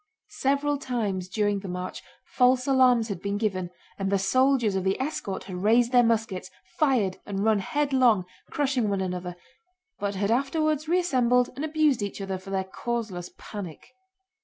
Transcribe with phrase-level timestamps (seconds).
[0.29, 3.69] Several times during the march false alarms had been given
[3.99, 8.89] and the soldiers of the escort had raised their muskets, fired, and run headlong, crushing
[8.89, 9.35] one another,
[9.99, 13.93] but had afterwards reassembled and abused each other for their causeless panic.